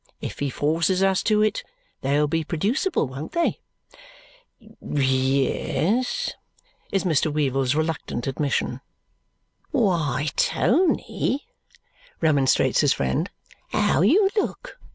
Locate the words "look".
14.35-14.79